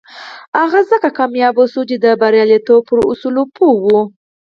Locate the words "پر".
2.89-2.97